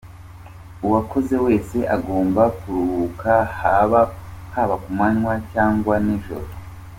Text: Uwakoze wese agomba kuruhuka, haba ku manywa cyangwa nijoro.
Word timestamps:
Uwakoze 0.85 1.35
wese 1.45 1.77
agomba 1.95 2.43
kuruhuka, 2.57 3.33
haba 4.53 4.73
ku 4.83 4.89
manywa 4.97 5.33
cyangwa 5.51 5.95
nijoro. 6.05 6.49